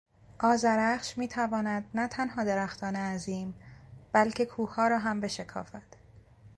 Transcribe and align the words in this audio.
آذرخش 0.39 1.17
میتواند 1.17 1.85
نه 1.93 2.07
تنها 2.07 2.43
درختان 2.43 2.95
عظیم 2.95 3.53
بلکه 4.11 4.45
کوهها 4.45 4.87
را 4.87 4.99
هم 4.99 5.19
بشکافد. 5.21 5.83